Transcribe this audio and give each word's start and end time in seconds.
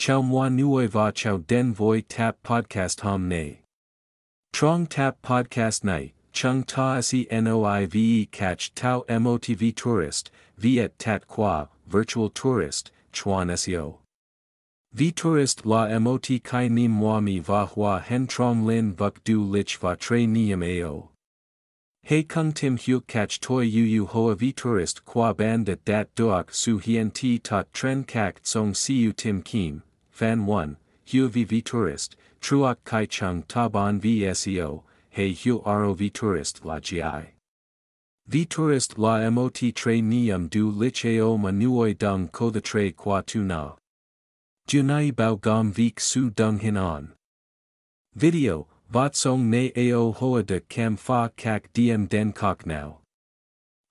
Chow 0.00 0.22
moi 0.22 0.48
nuoi 0.48 0.86
va 0.88 1.12
chow 1.12 1.36
den 1.46 1.74
voi 1.74 2.00
tap 2.00 2.42
podcast 2.42 3.02
ham 3.02 3.28
ne. 3.28 3.60
Trong 4.50 4.86
tap 4.86 5.20
podcast 5.20 5.84
night, 5.84 6.14
chung 6.32 6.62
ta 6.64 7.02
se 7.02 7.26
noive 7.30 8.30
catch 8.30 8.74
tau 8.74 9.04
motv 9.10 9.74
tourist, 9.76 10.30
viet 10.56 10.98
tat 10.98 11.28
qua, 11.28 11.68
virtual 11.86 12.30
tourist, 12.30 12.90
chuan 13.12 13.48
seo. 13.48 13.98
V 14.94 15.12
tourist 15.12 15.66
la 15.66 15.98
mot 15.98 16.26
kai 16.44 16.68
ni 16.68 16.88
moi 16.88 17.20
mi 17.20 17.38
va 17.38 17.66
hua 17.66 17.98
hen 17.98 18.26
trong 18.26 18.64
lin 18.64 18.94
vuk 18.94 19.22
du 19.24 19.42
lich 19.42 19.76
va 19.76 19.96
tre 19.96 20.26
niam 20.26 20.62
ao. 20.62 21.10
Hey 22.04 22.22
kung 22.22 22.52
tim 22.52 22.78
hu 22.78 23.02
catch 23.02 23.38
toi 23.38 23.60
yu 23.60 23.82
yu 23.84 24.06
hoa 24.06 24.34
v 24.34 24.50
tourist 24.52 25.04
qua 25.04 25.34
ban 25.34 25.64
dat 25.64 25.84
dat 25.84 26.14
duak 26.14 26.54
su 26.54 26.78
hien 26.78 27.10
ti 27.10 27.38
tot 27.38 27.70
tren 27.74 28.02
kak 28.02 28.40
song 28.42 28.72
siu 28.72 29.12
tim 29.12 29.42
kim, 29.42 29.82
fan 30.20 30.44
1, 30.44 30.76
hu 31.10 31.28
v. 31.30 31.62
Tourist, 31.62 32.14
truak 32.42 32.84
kai 32.84 33.06
chung 33.06 33.42
ta 33.48 33.70
ban 33.70 33.98
v. 33.98 34.20
Seo, 34.34 34.82
hey 35.08 35.32
hu 35.32 35.62
ro 35.64 35.94
v. 35.94 36.10
Tourist 36.10 36.62
la 36.62 36.78
gi. 36.78 37.00
V. 38.28 38.44
Tourist 38.44 38.98
la 38.98 39.30
mot 39.30 39.54
tre 39.74 40.02
niam 40.02 40.50
du 40.50 40.68
lich 40.68 41.06
ao 41.06 41.38
manuoi 41.38 41.96
dung 41.96 42.28
ko 42.28 42.50
the 42.50 42.60
tre 42.60 42.92
qua 42.92 43.22
tu 43.22 43.42
na. 43.42 43.76
Junai 44.68 45.10
bao 45.10 45.40
gom 45.40 45.72
vik 45.72 45.98
su 45.98 46.28
dung 46.28 46.58
hin 46.58 46.76
on. 46.76 47.14
Video, 48.14 48.66
vot 48.90 49.16
song 49.16 49.48
ne 49.48 49.72
ao 49.74 50.12
hoa 50.12 50.42
de 50.42 50.60
cam 50.60 50.98
fa 50.98 51.30
kak 51.34 51.72
diem 51.72 52.06
den 52.06 52.34
kok 52.34 52.66
now. 52.66 52.98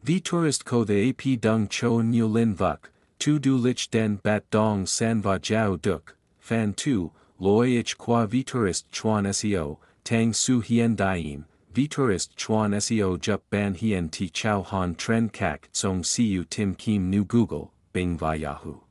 V. 0.04 0.20
Tourist 0.20 0.64
ko 0.64 0.84
the 0.84 1.10
ap 1.10 1.42
dung 1.42 1.68
cho 1.68 2.04
nyu 2.04 2.28
lin 2.28 2.54
vuk, 2.56 2.92
tu 3.18 3.40
du 3.40 3.58
lich 3.58 3.90
den 3.90 4.18
bat 4.18 4.48
dong 4.52 4.86
san 4.86 5.24
va 5.24 5.40
jiao 5.40 5.76
duk, 5.82 6.16
fan 6.50 6.74
tu, 6.74 7.12
loi 7.38 7.78
ich 7.78 7.96
qua 7.96 8.26
VTourist 8.26 8.86
chuan 8.92 9.26
seo, 9.26 9.78
tang 10.04 10.34
su 10.34 10.62
hien 10.62 10.96
diem, 10.96 11.46
VTourist 11.76 12.36
chuan 12.36 12.72
seo 12.72 13.18
jup 13.18 13.42
ban 13.52 13.76
hien 13.76 14.10
ti 14.10 14.28
chow 14.30 14.64
han 14.64 14.96
tren 14.96 15.30
kak 15.30 15.70
song 15.72 16.04
siu 16.04 16.44
tim 16.44 16.74
kim 16.74 17.08
nu 17.12 17.24
google, 17.24 17.72
bing 17.94 18.18
va 18.18 18.34
yahoo. 18.34 18.82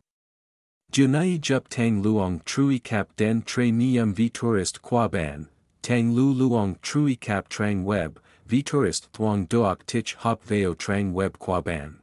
Junai 0.93 1.41
jup 1.41 1.67
tang 1.69 2.01
luong 2.01 2.45
trui 2.45 2.79
cap 2.79 3.09
den 3.17 3.43
tre 3.43 3.73
niam 3.73 4.15
v 4.15 4.29
tourist 4.29 4.81
qua 4.81 5.09
ban, 5.09 5.49
tang 5.83 6.15
lu 6.15 6.33
luong 6.33 6.81
trui 6.81 7.17
cap 7.17 7.49
trang 7.49 7.83
web, 7.85 8.21
VTourist 8.49 9.09
thuang 9.13 9.49
doak 9.49 9.85
tich 9.85 10.15
hop 10.15 10.45
veo 10.45 10.75
trang 10.75 11.13
web 11.13 11.37
qua 11.41 11.61
ban. 11.61 11.99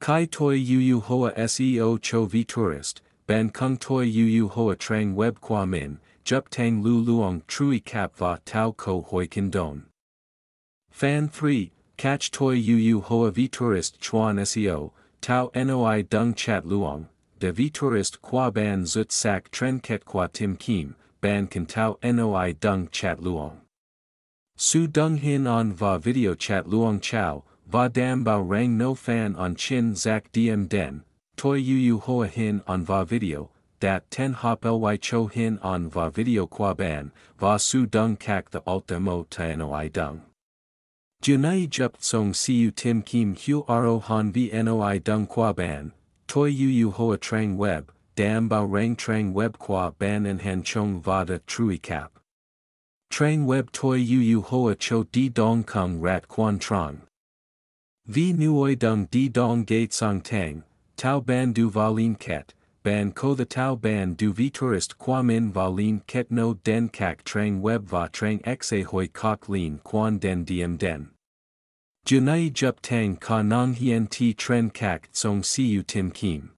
Kai 0.00 0.26
toi 0.26 0.50
yu 0.50 0.78
Yu 0.78 1.00
hoa 1.00 1.30
seo 1.48 1.98
cho 1.98 2.24
v 2.26 2.44
tourist, 2.44 3.00
ban 3.26 3.50
kung 3.50 3.76
toi 3.76 4.02
yu 4.02 4.48
hoa 4.48 4.76
trang 4.76 5.14
web 5.14 5.40
qua 5.40 5.64
min, 5.64 5.98
jup 6.24 6.48
tang 6.48 6.82
lu 6.82 7.04
luong 7.04 7.42
trui 7.46 7.80
cap 7.80 8.16
va 8.16 8.38
tau 8.44 8.72
ko 8.72 9.02
hoi 9.02 9.26
kin 9.26 9.50
don. 9.50 9.84
Fan 10.90 11.28
3, 11.28 11.72
catch 11.96 12.30
toi 12.30 12.50
yu 12.50 13.00
hoa 13.00 13.30
v 13.30 13.48
tourist 13.48 14.00
chuan 14.00 14.36
seo, 14.36 14.92
tau 15.20 15.50
noi 15.54 16.02
dung 16.02 16.34
chat 16.34 16.64
luong, 16.64 17.06
de 17.40 17.70
tourist 17.70 18.22
qua 18.22 18.50
ban 18.50 18.84
zut 18.84 19.10
sak 19.10 19.50
tren 19.50 19.80
ket 19.80 20.04
qua 20.04 20.28
tim 20.32 20.56
kim, 20.56 20.94
ban 21.20 21.46
kan 21.46 21.66
tau 21.66 21.98
noi 22.02 22.52
dung 22.52 22.88
chat 22.92 23.18
luong. 23.18 23.56
Su 24.56 24.86
dung 24.86 25.16
hin 25.16 25.46
on 25.46 25.72
va 25.72 25.98
video 25.98 26.34
chat 26.34 26.66
luong 26.66 27.00
chow, 27.00 27.42
va 27.66 27.88
dam 27.88 28.24
bao 28.24 28.40
rang 28.48 28.78
no 28.78 28.94
fan 28.94 29.34
on 29.34 29.54
chin 29.56 29.94
zak 29.94 30.30
diem 30.32 30.66
den, 30.66 31.02
toi 31.36 31.54
yu 31.54 31.98
hoa 31.98 32.26
hin 32.26 32.62
on 32.66 32.82
va 32.84 33.04
video, 33.04 33.50
dat 33.80 34.10
ten 34.10 34.32
hop 34.32 34.64
ly 34.64 34.96
cho 34.96 35.26
hin 35.26 35.58
on 35.62 35.88
va 35.88 36.10
video 36.10 36.46
qua 36.46 36.74
ban, 36.74 37.10
va 37.38 37.58
su 37.58 37.86
dung 37.86 38.16
kak 38.16 38.50
the 38.50 38.60
alt 38.66 38.90
mo 39.00 39.26
ta 39.30 39.54
noi 39.54 39.88
dung. 39.88 40.22
Junai 41.22 41.68
jup 41.68 41.94
song 42.00 42.32
siu 42.32 42.70
tim 42.70 43.02
kim 43.02 43.34
hu 43.34 43.64
ro 43.68 43.98
han 43.98 44.32
v 44.32 44.50
noi 44.62 44.98
dung 44.98 45.26
qua 45.26 45.52
ban, 45.52 45.92
toi 46.26 46.46
yu 46.46 46.90
hoa 46.90 47.16
trang 47.16 47.56
web, 47.56 47.92
dam 48.14 48.48
bao 48.48 48.66
rang 48.66 48.96
trang 48.96 49.32
web 49.32 49.58
qua 49.58 49.90
ban 49.98 50.26
en 50.26 50.38
han 50.38 50.62
chong 50.62 51.00
vada 51.00 51.38
trui 51.46 51.78
cap. 51.78 52.12
Trang 53.10 53.46
web 53.46 53.70
toi 53.72 53.94
yu 53.94 54.40
hoa 54.40 54.74
cho 54.74 55.04
di 55.12 55.28
dong 55.28 55.62
kung 55.64 56.00
rat 56.00 56.28
quan 56.28 56.58
trong. 56.58 57.00
Vi 58.06 58.32
nuoi 58.32 58.74
dung 58.74 59.06
di 59.10 59.28
dong 59.28 59.64
gate 59.64 59.92
song 59.92 60.20
tang, 60.20 60.62
tau 60.96 61.20
ban 61.20 61.52
du 61.52 61.70
valin 61.70 62.18
ket, 62.18 62.54
ban 62.82 63.12
ko 63.12 63.34
the 63.34 63.44
tau 63.44 63.76
ban 63.76 64.14
du 64.14 64.32
vi 64.32 64.50
tourist 64.50 64.98
qua 64.98 65.22
min 65.22 65.52
valin 65.52 66.00
ket 66.06 66.30
no 66.30 66.54
den 66.64 66.88
kak 66.88 67.22
trang 67.24 67.60
web 67.60 67.86
va 67.86 68.08
trang 68.12 68.40
xa 68.40 68.82
hoi 68.84 69.06
kok 69.06 69.48
lin 69.48 69.78
quan 69.84 70.18
den 70.18 70.44
diem 70.44 70.76
den. 70.76 71.10
Junai 72.06 72.52
jup 72.52 72.80
tang 72.82 73.16
ka 73.16 73.42
nang 73.42 73.74
hien 73.74 74.06
ti 74.06 74.32
tren 74.32 74.70
kak 74.70 75.08
song 75.12 75.42
siu 75.42 75.82
tim 75.82 76.10
kim. 76.10 76.55